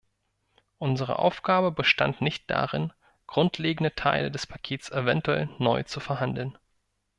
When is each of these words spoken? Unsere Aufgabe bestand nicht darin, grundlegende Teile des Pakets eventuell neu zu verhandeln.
Unsere 0.79 1.19
Aufgabe 1.19 1.71
bestand 1.71 2.21
nicht 2.21 2.49
darin, 2.49 2.91
grundlegende 3.27 3.93
Teile 3.93 4.31
des 4.31 4.47
Pakets 4.47 4.89
eventuell 4.89 5.47
neu 5.59 5.83
zu 5.83 5.99
verhandeln. 5.99 6.57